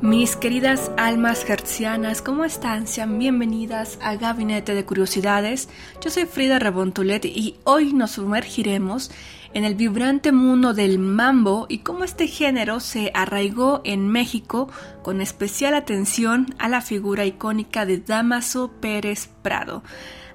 Mis 0.00 0.36
queridas 0.36 0.92
almas 0.96 1.44
hertzianas, 1.50 2.22
¿cómo 2.22 2.44
están? 2.44 2.86
Sean 2.86 3.18
bienvenidas 3.18 3.98
a 4.00 4.14
Gabinete 4.14 4.72
de 4.72 4.84
Curiosidades. 4.84 5.68
Yo 6.00 6.10
soy 6.10 6.26
Frida 6.26 6.60
Rebontulet 6.60 7.24
y 7.24 7.56
hoy 7.64 7.92
nos 7.92 8.12
sumergiremos 8.12 9.10
en 9.54 9.64
el 9.64 9.74
vibrante 9.74 10.32
mundo 10.32 10.74
del 10.74 10.98
mambo 10.98 11.66
y 11.68 11.78
cómo 11.78 12.04
este 12.04 12.26
género 12.26 12.80
se 12.80 13.10
arraigó 13.14 13.80
en 13.84 14.08
México 14.08 14.70
con 15.02 15.20
especial 15.20 15.74
atención 15.74 16.46
a 16.58 16.68
la 16.68 16.80
figura 16.80 17.24
icónica 17.24 17.86
de 17.86 17.98
Damaso 17.98 18.72
Pérez 18.80 19.28
Prado. 19.42 19.82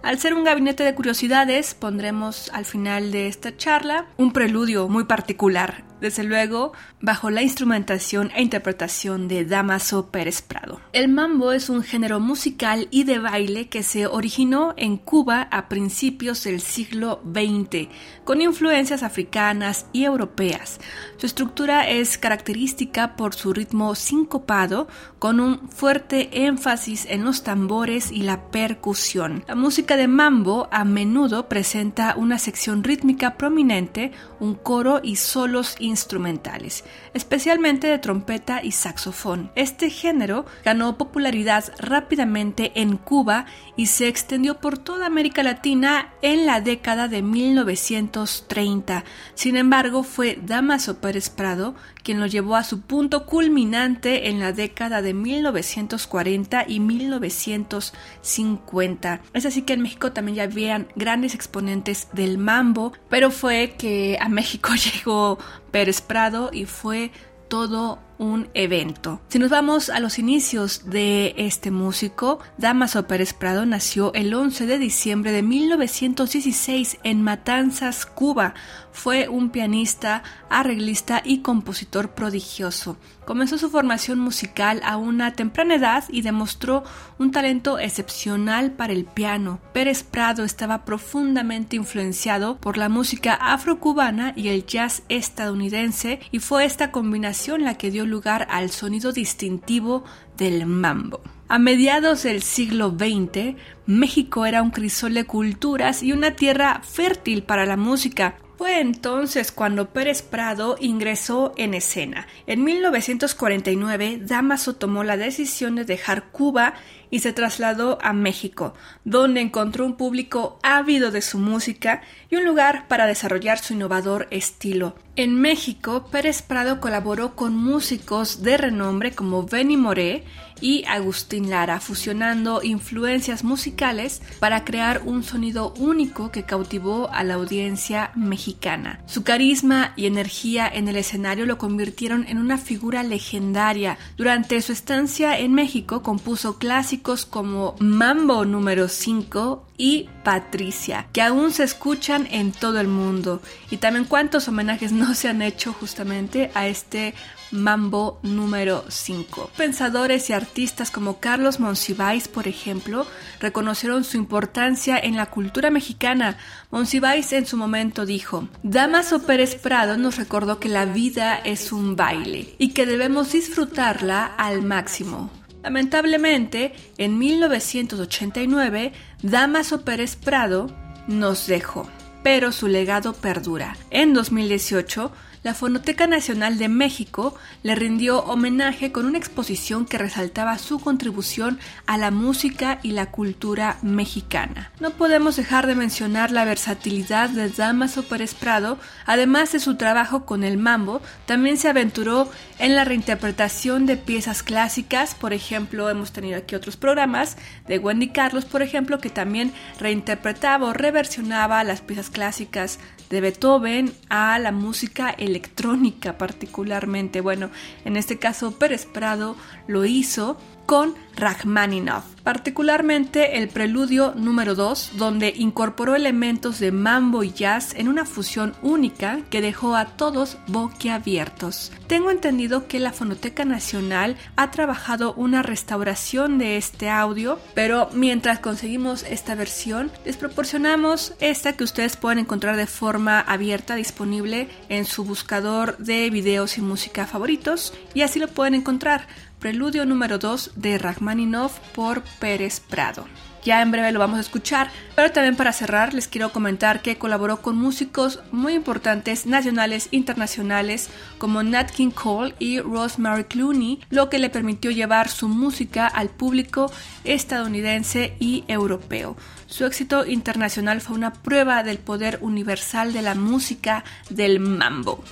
Al 0.01 0.19
ser 0.19 0.33
un 0.33 0.43
gabinete 0.43 0.83
de 0.83 0.95
curiosidades, 0.95 1.73
pondremos 1.73 2.49
al 2.53 2.65
final 2.65 3.11
de 3.11 3.27
esta 3.27 3.55
charla 3.55 4.07
un 4.17 4.33
preludio 4.33 4.89
muy 4.89 5.05
particular 5.05 5.85
desde 6.03 6.25
luego 6.25 6.73
bajo 6.99 7.29
la 7.29 7.43
instrumentación 7.43 8.29
e 8.35 8.41
interpretación 8.41 9.29
de 9.29 9.45
Damaso 9.45 10.11
Pérez 10.11 10.41
Prado. 10.41 10.81
El 10.91 11.07
mambo 11.07 11.53
es 11.53 11.69
un 11.69 11.81
género 11.81 12.19
musical 12.19 12.89
y 12.91 13.05
de 13.05 13.19
baile 13.19 13.69
que 13.69 13.83
se 13.83 14.05
originó 14.05 14.73
en 14.75 14.97
Cuba 14.97 15.47
a 15.49 15.69
principios 15.69 16.43
del 16.43 16.59
siglo 16.59 17.21
XX, 17.23 17.87
con 18.25 18.41
influencias 18.41 19.01
africanas 19.03 19.85
y 19.93 20.05
europeas. 20.05 20.79
Su 21.17 21.25
estructura 21.25 21.87
es 21.87 22.17
característica 22.17 23.15
por 23.15 23.33
su 23.33 23.53
ritmo 23.53 23.95
sincopado, 23.95 24.87
con 25.19 25.39
un 25.39 25.69
fuerte 25.69 26.45
énfasis 26.45 27.05
en 27.09 27.23
los 27.23 27.43
tambores 27.43 28.11
y 28.11 28.23
la 28.23 28.49
percusión. 28.51 29.43
La 29.47 29.55
música 29.55 29.95
de 29.95 30.07
mambo 30.07 30.67
a 30.71 30.83
menudo 30.83 31.47
presenta 31.47 32.15
una 32.17 32.37
sección 32.39 32.83
rítmica 32.83 33.37
prominente, 33.37 34.11
un 34.39 34.55
coro 34.55 34.99
y 35.01 35.15
solos 35.15 35.75
instrumentales, 35.79 36.83
especialmente 37.13 37.87
de 37.87 37.99
trompeta 37.99 38.63
y 38.63 38.71
saxofón. 38.71 39.51
Este 39.55 39.89
género 39.89 40.45
ganó 40.65 40.97
popularidad 40.97 41.73
rápidamente 41.77 42.71
en 42.75 42.97
Cuba 42.97 43.45
y 43.75 43.87
se 43.87 44.07
extendió 44.07 44.59
por 44.59 44.77
toda 44.77 45.05
América 45.05 45.43
Latina 45.43 46.13
en 46.21 46.45
la 46.45 46.61
década 46.61 47.07
de 47.07 47.21
1930. 47.21 48.92
Sin 49.33 49.57
embargo, 49.57 50.03
fue 50.03 50.39
Damaso 50.41 50.99
Pérez 50.99 51.29
Prado 51.29 51.75
quien 52.03 52.19
lo 52.19 52.27
llevó 52.27 52.55
a 52.55 52.63
su 52.63 52.81
punto 52.81 53.25
culminante 53.25 54.29
en 54.29 54.39
la 54.39 54.51
década 54.51 55.01
de 55.01 55.13
1940 55.13 56.65
y 56.67 56.79
1950. 56.79 59.21
Es 59.33 59.45
así 59.45 59.61
que 59.63 59.73
en 59.73 59.81
México 59.81 60.11
también 60.11 60.35
ya 60.35 60.43
habían 60.43 60.87
grandes 60.95 61.33
exponentes 61.33 62.09
del 62.13 62.37
mambo, 62.37 62.93
pero 63.09 63.31
fue 63.31 63.73
que 63.77 64.19
a 64.21 64.29
México 64.29 64.69
llegó 64.93 65.39
Pérez 65.71 66.01
Prado 66.01 66.51
y 66.53 66.65
fue 66.65 67.11
todo 67.47 67.99
un 68.17 68.49
evento. 68.53 69.21
Si 69.29 69.39
nos 69.39 69.49
vamos 69.49 69.89
a 69.89 69.99
los 69.99 70.19
inicios 70.19 70.89
de 70.89 71.33
este 71.37 71.71
músico, 71.71 72.39
Damaso 72.57 73.07
Pérez 73.07 73.33
Prado 73.33 73.65
nació 73.65 74.13
el 74.13 74.33
11 74.33 74.65
de 74.65 74.77
diciembre 74.77 75.31
de 75.31 75.43
1916 75.43 76.99
en 77.03 77.21
Matanzas, 77.21 78.05
Cuba. 78.05 78.53
Fue 78.91 79.27
un 79.27 79.49
pianista, 79.49 80.23
arreglista 80.49 81.21
y 81.25 81.41
compositor 81.41 82.11
prodigioso. 82.11 82.97
Comenzó 83.25 83.57
su 83.57 83.69
formación 83.69 84.19
musical 84.19 84.81
a 84.83 84.97
una 84.97 85.33
temprana 85.33 85.75
edad 85.75 86.03
y 86.09 86.21
demostró 86.21 86.83
un 87.17 87.31
talento 87.31 87.79
excepcional 87.79 88.71
para 88.71 88.93
el 88.93 89.05
piano. 89.05 89.59
Pérez 89.73 90.03
Prado 90.03 90.43
estaba 90.43 90.85
profundamente 90.85 91.75
influenciado 91.75 92.57
por 92.57 92.77
la 92.77 92.89
música 92.89 93.33
afrocubana 93.33 94.33
y 94.35 94.49
el 94.49 94.65
jazz 94.65 95.03
estadounidense 95.09 96.19
y 96.31 96.39
fue 96.39 96.65
esta 96.65 96.91
combinación 96.91 97.63
la 97.63 97.77
que 97.77 97.91
dio 97.91 98.02
lugar 98.05 98.47
al 98.49 98.69
sonido 98.69 99.11
distintivo 99.11 100.03
del 100.37 100.65
mambo. 100.65 101.21
A 101.47 101.59
mediados 101.59 102.23
del 102.23 102.41
siglo 102.41 102.89
XX, 102.89 103.55
México 103.85 104.45
era 104.45 104.61
un 104.61 104.71
crisol 104.71 105.13
de 105.13 105.25
culturas 105.25 106.01
y 106.01 106.11
una 106.11 106.35
tierra 106.35 106.81
fértil 106.83 107.43
para 107.43 107.65
la 107.65 107.77
música. 107.77 108.35
Fue 108.57 108.79
entonces 108.79 109.51
cuando 109.51 109.89
Pérez 109.89 110.21
Prado 110.21 110.77
ingresó 110.79 111.53
en 111.57 111.73
escena. 111.73 112.27
En 112.45 112.63
1949, 112.63 114.19
Damaso 114.21 114.75
tomó 114.75 115.03
la 115.03 115.17
decisión 115.17 115.75
de 115.75 115.85
dejar 115.85 116.25
Cuba 116.31 116.75
y 117.09 117.19
se 117.19 117.33
trasladó 117.33 117.97
a 118.01 118.13
México, 118.13 118.73
donde 119.05 119.41
encontró 119.41 119.85
un 119.85 119.95
público 119.95 120.59
ávido 120.63 121.11
de 121.11 121.21
su 121.21 121.39
música 121.39 122.01
y 122.29 122.35
un 122.35 122.45
lugar 122.45 122.87
para 122.87 123.07
desarrollar 123.07 123.59
su 123.59 123.73
innovador 123.73 124.27
estilo. 124.29 124.95
En 125.15 125.39
México, 125.39 126.07
Pérez 126.11 126.41
Prado 126.41 126.79
colaboró 126.79 127.35
con 127.35 127.55
músicos 127.55 128.43
de 128.43 128.57
renombre 128.57 129.11
como 129.11 129.43
Benny 129.43 129.77
Moré 129.77 130.23
y 130.63 130.85
Agustín 130.87 131.49
Lara, 131.49 131.81
fusionando 131.81 132.63
influencias 132.63 133.43
musicales 133.43 134.21
para 134.39 134.63
crear 134.63 135.01
un 135.03 135.21
sonido 135.23 135.73
único 135.77 136.31
que 136.31 136.43
cautivó 136.43 137.09
a 137.11 137.25
la 137.25 137.33
audiencia 137.33 138.11
mexicana. 138.15 139.01
Su 139.05 139.23
carisma 139.23 139.91
y 139.97 140.05
energía 140.05 140.65
en 140.73 140.87
el 140.87 140.95
escenario 140.95 141.45
lo 141.45 141.57
convirtieron 141.57 142.25
en 142.29 142.37
una 142.37 142.57
figura 142.57 143.03
legendaria. 143.03 143.97
Durante 144.15 144.61
su 144.61 144.71
estancia 144.71 145.37
en 145.37 145.53
México 145.53 146.01
compuso 146.01 146.57
clásicos 146.57 147.25
como 147.25 147.75
Mambo 147.79 148.45
número 148.45 148.87
5 148.87 149.67
y 149.77 150.07
Patricia, 150.23 151.07
que 151.11 151.21
aún 151.21 151.51
se 151.51 151.63
escuchan 151.63 152.25
en 152.31 152.53
todo 152.53 152.79
el 152.79 152.87
mundo. 152.87 153.41
Y 153.69 153.77
también 153.77 154.05
cuántos 154.05 154.47
homenajes 154.47 154.93
no 154.93 155.13
se 155.13 155.27
han 155.27 155.41
hecho 155.41 155.73
justamente 155.73 156.51
a 156.53 156.67
este 156.67 157.13
Mambo 157.53 158.19
número 158.23 158.83
5. 158.89 159.51
Pensadores 159.55 160.29
y 160.31 160.33
artistas 160.33 160.89
como 160.89 161.19
Carlos 161.19 161.59
Monsiváis, 161.59 162.27
por 162.27 162.47
ejemplo, 162.47 163.05
reconocieron 163.39 164.03
su 164.03 164.17
importancia 164.17 164.97
en 164.97 165.15
la 165.15 165.27
cultura 165.27 165.69
mexicana. 165.69 166.37
Monsiváis 166.71 167.31
en 167.31 167.45
su 167.45 167.55
momento 167.55 168.07
dijo, 168.07 168.47
Damaso 168.63 169.21
Pérez 169.21 169.53
Prado 169.53 169.97
nos 169.97 170.17
recordó 170.17 170.59
que 170.59 170.67
la 170.67 170.85
vida 170.85 171.35
es 171.35 171.71
un 171.71 171.95
baile 171.95 172.55
y 172.57 172.69
que 172.69 172.87
debemos 172.87 173.31
disfrutarla 173.33 174.25
al 174.25 174.63
máximo. 174.63 175.29
Lamentablemente, 175.61 176.73
en 176.97 177.19
1989, 177.19 178.93
Damaso 179.21 179.85
Pérez 179.85 180.15
Prado 180.15 180.75
nos 181.07 181.45
dejó, 181.45 181.87
pero 182.23 182.51
su 182.51 182.67
legado 182.67 183.13
perdura. 183.13 183.77
En 183.91 184.15
2018, 184.15 185.11
la 185.43 185.53
Fonoteca 185.53 186.07
Nacional 186.07 186.57
de 186.57 186.69
México 186.69 187.35
le 187.63 187.75
rindió 187.75 188.19
homenaje 188.23 188.91
con 188.91 189.05
una 189.05 189.17
exposición 189.17 189.85
que 189.85 189.97
resaltaba 189.97 190.57
su 190.57 190.79
contribución 190.79 191.59
a 191.85 191.97
la 191.97 192.11
música 192.11 192.79
y 192.81 192.91
la 192.91 193.11
cultura 193.11 193.77
mexicana. 193.81 194.71
No 194.79 194.91
podemos 194.91 195.35
dejar 195.35 195.67
de 195.67 195.75
mencionar 195.75 196.31
la 196.31 196.45
versatilidad 196.45 197.29
de 197.29 197.49
Damaso 197.49 198.03
Pérez 198.03 198.33
Prado, 198.33 198.77
además 199.05 199.51
de 199.51 199.59
su 199.59 199.75
trabajo 199.75 200.25
con 200.25 200.43
el 200.43 200.57
mambo, 200.57 201.01
también 201.25 201.57
se 201.57 201.69
aventuró 201.69 202.31
en 202.59 202.75
la 202.75 202.85
reinterpretación 202.85 203.85
de 203.85 203.97
piezas 203.97 204.43
clásicas, 204.43 205.15
por 205.15 205.33
ejemplo, 205.33 205.89
hemos 205.89 206.13
tenido 206.13 206.37
aquí 206.37 206.55
otros 206.55 206.77
programas 206.77 207.37
de 207.67 207.79
Wendy 207.79 208.09
Carlos, 208.09 208.45
por 208.45 208.61
ejemplo, 208.61 208.99
que 208.99 209.09
también 209.09 209.51
reinterpretaba 209.79 210.67
o 210.67 210.73
reversionaba 210.73 211.63
las 211.63 211.81
piezas 211.81 212.09
clásicas 212.09 212.79
de 213.13 213.21
Beethoven 213.21 213.93
a 214.09 214.39
la 214.39 214.51
música 214.51 215.11
electrónica 215.11 216.17
particularmente. 216.17 217.21
Bueno, 217.21 217.51
en 217.85 217.95
este 217.95 218.17
caso 218.17 218.57
Pérez 218.57 218.87
Prado 218.87 219.35
lo 219.67 219.85
hizo 219.85 220.35
con 220.65 220.95
Rachmaninoff, 221.15 222.05
particularmente 222.23 223.37
el 223.37 223.47
preludio 223.47 224.13
número 224.15 224.55
2, 224.55 224.93
donde 224.97 225.33
incorporó 225.35 225.95
elementos 225.95 226.59
de 226.59 226.71
mambo 226.71 227.23
y 227.23 227.31
jazz 227.31 227.75
en 227.75 227.87
una 227.87 228.05
fusión 228.05 228.55
única 228.61 229.19
que 229.29 229.41
dejó 229.41 229.75
a 229.75 229.85
todos 229.85 230.37
boquiabiertos. 230.47 231.71
Tengo 231.87 232.09
entendido 232.09 232.67
que 232.67 232.79
la 232.79 232.91
Fonoteca 232.91 233.45
Nacional 233.45 234.17
ha 234.35 234.51
trabajado 234.51 235.13
una 235.13 235.43
restauración 235.43 236.39
de 236.39 236.57
este 236.57 236.89
audio, 236.89 237.39
pero 237.53 237.89
mientras 237.93 238.39
conseguimos 238.39 239.03
esta 239.03 239.35
versión, 239.35 239.91
les 240.05 240.17
proporcionamos 240.17 241.13
esta 241.19 241.53
que 241.53 241.63
ustedes 241.63 241.97
pueden 241.97 242.19
encontrar 242.19 242.55
de 242.57 242.67
forma 242.67 243.19
abierta 243.19 243.75
disponible 243.75 244.49
en 244.69 244.85
su 244.85 245.03
buscador 245.03 245.77
de 245.77 246.09
videos 246.09 246.57
y 246.57 246.61
música 246.61 247.05
favoritos 247.05 247.73
y 247.93 248.01
así 248.01 248.19
lo 248.19 248.27
pueden 248.27 248.55
encontrar. 248.55 249.07
Preludio 249.43 249.85
número 249.85 250.19
2 250.19 250.51
de 250.55 250.77
Rachmaninoff 250.77 251.59
por 251.75 252.01
Pérez 252.21 252.61
Prado. 252.61 253.03
Ya 253.43 253.61
en 253.61 253.71
breve 253.71 253.91
lo 253.91 253.99
vamos 253.99 254.17
a 254.17 254.21
escuchar, 254.21 254.71
pero 254.95 255.11
también 255.11 255.35
para 255.35 255.51
cerrar 255.51 255.93
les 255.93 256.07
quiero 256.07 256.31
comentar 256.31 256.81
que 256.81 256.97
colaboró 256.97 257.41
con 257.41 257.57
músicos 257.57 258.21
muy 258.31 258.53
importantes 258.53 259.25
nacionales 259.25 259.89
e 259.91 259.97
internacionales 259.97 260.89
como 261.17 261.43
Nat 261.43 261.71
King 261.71 261.91
Cole 261.91 262.35
y 262.39 262.61
Rosemary 262.61 263.25
Clooney, 263.25 263.81
lo 263.89 264.09
que 264.09 264.17
le 264.17 264.29
permitió 264.29 264.71
llevar 264.71 265.09
su 265.09 265.27
música 265.27 265.87
al 265.87 266.07
público 266.07 266.71
estadounidense 267.03 268.15
y 268.21 268.45
europeo. 268.47 269.17
Su 269.53 269.67
éxito 269.67 270.07
internacional 270.07 270.81
fue 270.81 270.95
una 270.95 271.13
prueba 271.13 271.61
del 271.61 271.77
poder 271.77 272.17
universal 272.21 272.91
de 272.91 273.03
la 273.03 273.13
música 273.13 273.83
del 274.09 274.39
mambo. 274.39 275.03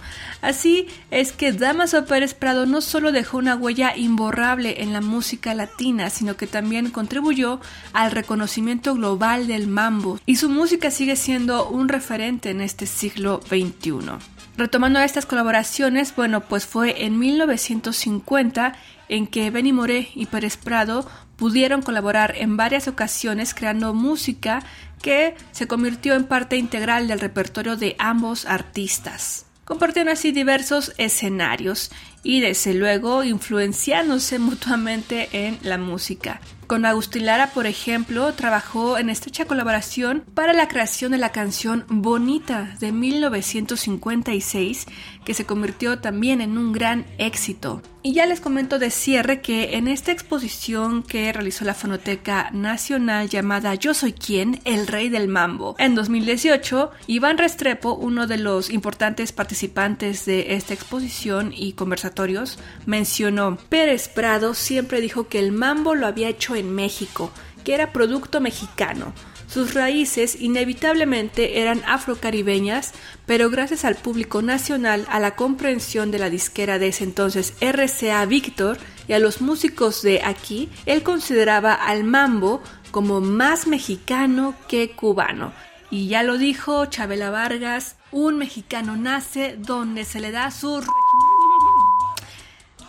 Así 0.42 0.88
es 1.12 1.32
que 1.32 1.52
Damaso 1.52 2.06
Pérez 2.06 2.34
Prado 2.34 2.66
no 2.66 2.82
solo 2.82 3.12
dejó 3.12 3.38
una 3.38 3.56
huella 3.56 3.96
imborrable 3.96 4.82
en 4.82 4.94
la 4.94 5.02
música 5.02 5.54
latina, 5.54 6.10
sino 6.10 6.38
que 6.38 6.48
también 6.48 6.90
contribuyó 6.90 7.62
al 7.94 8.10
reconocimiento 8.10 8.96
global 8.96 9.46
del 9.46 9.68
mambo 9.68 10.20
y 10.26 10.38
su 10.38 10.50
música 10.50 10.90
sigue 10.90 11.18
siendo 11.18 11.70
un 11.70 11.88
referente 11.88 12.50
en 12.50 12.62
este 12.62 12.88
siglo 12.88 13.42
XXI. 13.48 14.18
Retomando 14.58 15.00
estas 15.02 15.28
colaboraciones, 15.28 16.16
bueno, 16.16 16.42
pues 16.42 16.66
fue 16.66 17.06
en 17.06 17.20
1950 17.20 18.74
en 19.12 19.28
que 19.28 19.52
Benny 19.52 19.74
Moré 19.74 20.10
y 20.16 20.26
Pérez 20.26 20.58
Prado 20.58 21.06
pudieron 21.36 21.82
colaborar 21.82 22.34
en 22.38 22.56
varias 22.56 22.88
ocasiones 22.88 23.54
creando 23.54 23.94
música 23.94 24.64
que 25.02 25.36
se 25.52 25.68
convirtió 25.68 26.16
en 26.16 26.24
parte 26.24 26.56
integral 26.56 27.08
del 27.08 27.20
repertorio 27.20 27.76
de 27.76 27.96
ambos 28.00 28.46
artistas. 28.46 29.46
Compartieron 29.66 30.14
así 30.14 30.32
diversos 30.32 30.94
escenarios 30.98 31.92
y 32.24 32.40
desde 32.40 32.74
luego 32.74 33.24
influenciándose 33.24 34.40
mutuamente 34.40 35.30
en 35.34 35.60
la 35.62 35.78
música. 35.78 36.40
Con 36.72 36.86
Agustín 36.86 37.26
Lara, 37.26 37.48
por 37.48 37.68
ejemplo, 37.68 38.34
trabajó 38.34 38.98
en 38.98 39.10
estrecha 39.10 39.44
colaboración 39.44 40.24
para 40.34 40.54
la 40.54 40.70
creación 40.70 41.12
de 41.12 41.18
la 41.18 41.34
canción 41.34 41.84
Bonita 41.90 42.78
de 42.80 42.94
1956, 42.94 44.86
que 45.26 45.34
se 45.34 45.46
convirtió 45.46 46.00
también 46.00 46.40
en 46.40 46.58
un 46.58 46.72
gran 46.72 47.06
éxito. 47.18 47.82
Y 48.04 48.14
ya 48.14 48.26
les 48.26 48.42
comento 48.42 48.80
de 48.80 48.90
cierre 48.90 49.42
que 49.42 49.78
en 49.78 49.88
esta 49.88 50.12
exposición 50.12 51.04
que 51.04 51.32
realizó 51.32 51.66
la 51.66 51.76
Fonoteca 51.76 52.50
Nacional 52.52 53.30
llamada 53.30 53.76
Yo 53.76 53.94
Soy 53.94 54.14
Quién, 54.14 54.60
el 54.66 54.88
Rey 54.88 55.10
del 55.10 55.28
Mambo, 55.28 55.76
en 55.78 55.94
2018, 55.94 56.90
Iván 57.06 57.38
Restrepo, 57.38 57.94
uno 57.94 58.26
de 58.26 58.38
los 58.38 58.72
importantes 58.72 59.32
participantes 59.32 60.26
de 60.26 60.56
esta 60.56 60.74
exposición 60.74 61.54
y 61.56 61.74
conversatorios, 61.74 62.58
mencionó, 62.88 63.60
Pérez 63.70 64.08
Prado 64.08 64.56
siempre 64.56 65.00
dijo 65.00 65.28
que 65.28 65.38
el 65.38 65.52
mambo 65.52 65.94
lo 65.94 66.08
había 66.08 66.30
hecho 66.30 66.56
México, 66.64 67.32
que 67.64 67.74
era 67.74 67.94
producto 67.94 68.42
mexicano. 68.42 69.14
Sus 69.48 69.74
raíces 69.74 70.40
inevitablemente 70.40 71.60
eran 71.60 71.82
afrocaribeñas, 71.86 72.94
pero 73.26 73.50
gracias 73.50 73.84
al 73.84 73.96
público 73.96 74.42
nacional, 74.42 75.06
a 75.10 75.20
la 75.20 75.36
comprensión 75.36 76.10
de 76.10 76.20
la 76.20 76.30
disquera 76.30 76.80
de 76.80 76.88
ese 76.88 77.04
entonces 77.04 77.54
RCA 77.60 78.26
Víctor 78.26 78.78
y 79.10 79.14
a 79.14 79.20
los 79.20 79.42
músicos 79.42 80.02
de 80.04 80.22
aquí, 80.24 80.70
él 80.86 81.04
consideraba 81.04 81.74
al 81.74 82.06
mambo 82.06 82.62
como 82.92 83.20
más 83.20 83.68
mexicano 83.68 84.56
que 84.70 84.92
cubano. 84.92 85.52
Y 85.90 86.08
ya 86.08 86.24
lo 86.24 86.38
dijo 86.38 86.86
Chabela 86.86 87.30
Vargas, 87.30 87.98
un 88.12 88.38
mexicano 88.38 88.96
nace 88.96 89.58
donde 89.58 90.06
se 90.06 90.22
le 90.22 90.32
da 90.32 90.50
su 90.52 90.82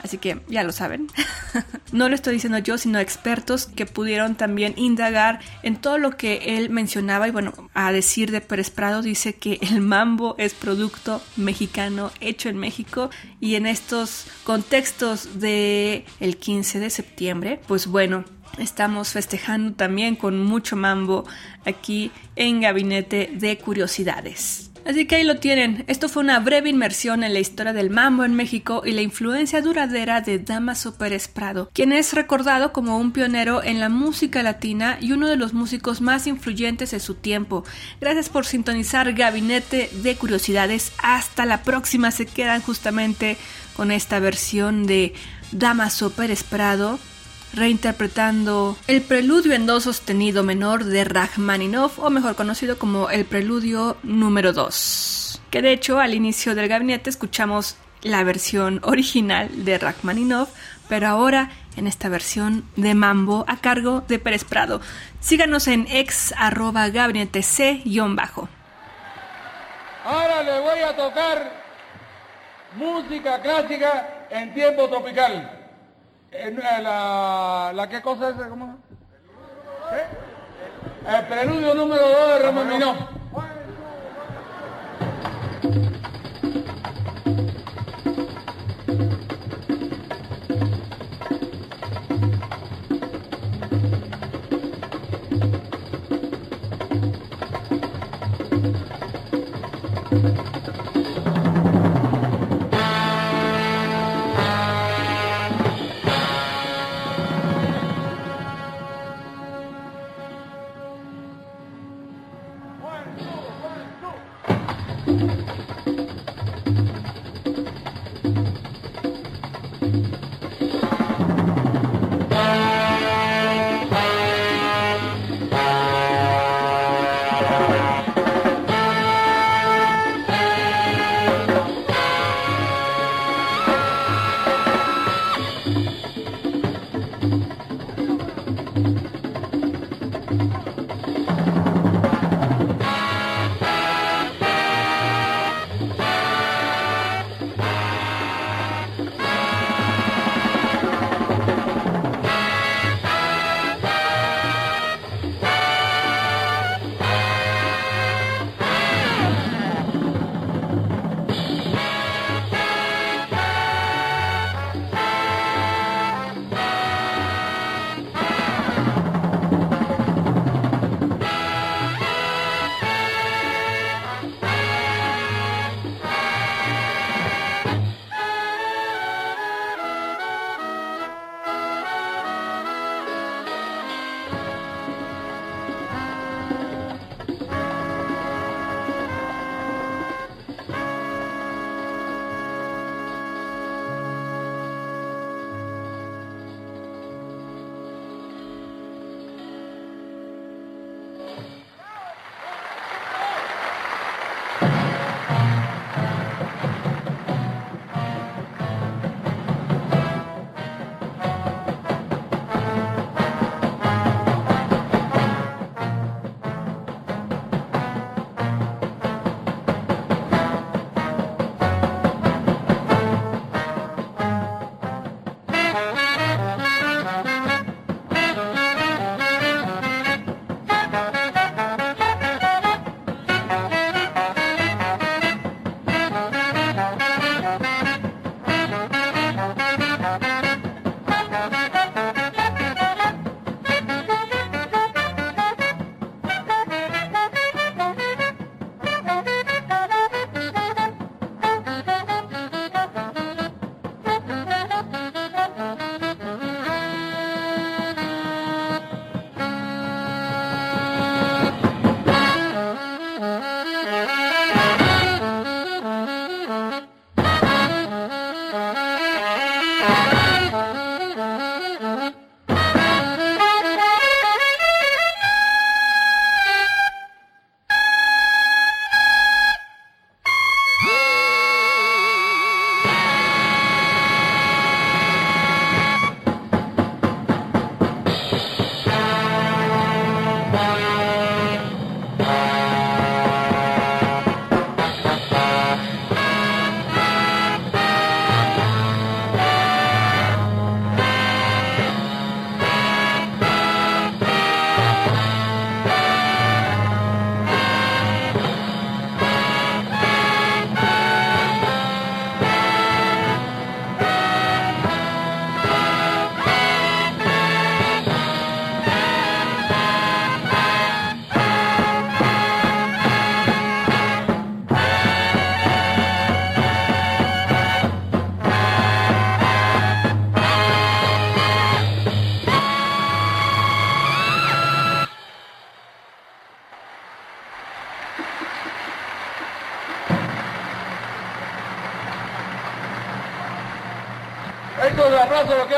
Así 0.02 0.19
que 0.19 0.40
ya 0.49 0.62
lo 0.64 0.72
saben. 0.72 1.08
no 1.93 2.08
lo 2.08 2.14
estoy 2.14 2.34
diciendo 2.34 2.58
yo, 2.58 2.78
sino 2.78 2.99
expertos 2.99 3.66
que 3.66 3.87
pudieron 3.87 4.34
también 4.34 4.75
indagar 4.76 5.40
en 5.62 5.76
todo 5.76 5.99
lo 5.99 6.16
que 6.16 6.56
él 6.56 6.70
mencionaba. 6.70 7.28
Y 7.28 7.31
bueno, 7.31 7.52
a 7.75 7.93
decir 7.93 8.31
de 8.31 8.40
Pérez 8.40 8.70
Prado, 8.70 9.02
dice 9.02 9.34
que 9.34 9.58
el 9.60 9.81
mambo 9.81 10.34
es 10.38 10.54
producto 10.54 11.22
mexicano 11.36 12.10
hecho 12.20 12.48
en 12.48 12.56
México. 12.58 13.10
Y 13.41 13.55
en 13.55 13.67
estos 13.67 14.27
contextos 14.44 15.41
de 15.41 16.05
el 16.20 16.36
15 16.36 16.81
de 16.81 16.91
septiembre, 16.91 17.60
pues 17.67 17.86
bueno, 17.86 18.24
Estamos 18.58 19.12
festejando 19.12 19.72
también 19.72 20.15
con 20.15 20.44
mucho 20.44 20.77
mambo 20.77 21.24
aquí 21.65 22.10
en 22.36 22.60
Gabinete 22.60 23.31
de 23.32 23.56
Curiosidades. 23.56 24.71
Así 24.84 25.06
que 25.06 25.17
ahí 25.17 25.24
lo 25.24 25.39
tienen. 25.39 25.84
Esto 25.86 26.08
fue 26.08 26.22
una 26.22 26.41
breve 26.41 26.69
inmersión 26.69 27.22
en 27.22 27.32
la 27.32 27.41
historia 27.41 27.72
del 27.72 27.91
mambo 27.91 28.24
en 28.24 28.34
México 28.34 28.82
y 28.84 28.93
la 28.93 29.03
influencia 29.03 29.62
duradera 29.62 30.20
de 30.20 30.39
Damaso 30.39 30.96
Pérez 30.96 31.29
Prado, 31.29 31.70
quien 31.72 31.93
es 31.93 32.12
recordado 32.12 32.72
como 32.72 32.98
un 32.98 33.12
pionero 33.12 33.62
en 33.62 33.81
la 33.81 33.89
música 33.89 34.43
latina 34.43 34.98
y 35.01 35.12
uno 35.12 35.29
de 35.29 35.36
los 35.36 35.55
músicos 35.55 36.01
más 36.01 36.27
influyentes 36.27 36.91
de 36.91 37.01
su 37.01 37.15
tiempo. 37.15 37.65
Gracias 38.01 38.29
por 38.29 38.44
sintonizar 38.44 39.12
Gabinete 39.12 39.91
de 40.03 40.17
Curiosidades. 40.17 40.93
Hasta 41.03 41.46
la 41.46 41.62
próxima. 41.62 42.10
Se 42.10 42.27
quedan 42.27 42.60
justamente 42.62 43.36
con 43.77 43.91
esta 43.91 44.19
versión 44.19 44.86
de 44.86 45.15
Damaso 45.53 46.10
Pérez 46.10 46.43
Prado 46.43 46.98
reinterpretando 47.55 48.77
el 48.87 49.03
preludio 49.03 49.55
en 49.55 49.67
do 49.67 49.81
sostenido 49.81 50.43
menor 50.43 50.85
de 50.85 51.05
Rachmaninoff, 51.05 51.99
o 51.99 52.11
mejor 52.11 52.35
conocido 52.35 52.79
como 52.79 53.11
el 53.11 53.25
preludio 53.25 53.97
número 54.03 54.53
2. 54.53 55.41
Que 55.51 55.63
de 55.63 55.73
hecho 55.73 56.01
al 56.01 56.15
inicio 56.15 56.55
del 56.55 56.69
gabinete 56.69 57.11
escuchamos 57.11 57.77
la 58.03 58.25
versión 58.25 58.81
original 58.82 59.65
de 59.65 59.79
Rachmaninoff, 59.79 60.51
pero 60.89 61.09
ahora 61.09 61.51
en 61.77 61.87
esta 61.87 62.09
versión 62.09 62.65
de 62.77 62.94
Mambo 62.94 63.44
a 63.49 63.56
cargo 63.59 64.03
de 64.09 64.19
Pérez 64.19 64.44
Prado. 64.44 64.81
Síganos 65.21 65.69
en 65.69 65.87
ex 65.89 66.35
arroba. 66.37 66.85
Ahora 70.05 70.43
le 70.43 70.61
voy 70.61 70.81
a 70.81 70.97
tocar 70.97 71.63
música 72.77 73.41
clásica 73.41 74.27
en 74.31 74.53
tiempo 74.53 74.89
tropical. 74.89 75.61
Eh, 76.32 76.51
la, 76.82 77.72
la 77.74 77.89
qué 77.89 78.01
cosa 78.01 78.31
es, 78.31 78.36
¿cómo? 78.36 78.79
¿Qué? 79.91 81.17
El 81.17 81.27
preludio 81.27 81.74
número 81.74 82.08
2 82.08 82.29
de 82.29 82.39
Remominó. 82.39 83.21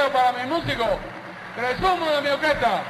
Aplauso 0.04 0.12
para 0.12 0.44
mi 0.44 0.50
músico. 0.50 0.84
Resumo 1.56 2.10
de 2.10 2.22
mi 2.22 2.28
orquesta. 2.28 2.84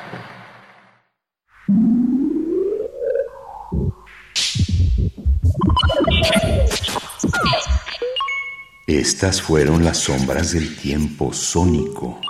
Estas 8.86 9.42
fueron 9.42 9.84
las 9.84 9.98
sombras 9.98 10.52
del 10.52 10.76
tiempo 10.76 11.32
sónico. 11.32 12.20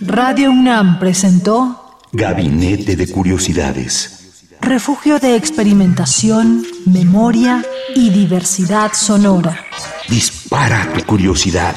Radio 0.00 0.50
UNAM 0.50 0.98
presentó 0.98 1.98
Gabinete 2.12 2.96
de 2.96 3.08
Curiosidades. 3.08 4.50
Refugio 4.60 5.18
de 5.18 5.36
experimentación, 5.36 6.64
memoria 6.86 7.64
y 7.94 8.10
diversidad 8.10 8.92
sonora. 8.92 9.64
Dispara 10.08 10.92
tu 10.92 11.04
curiosidad 11.04 11.76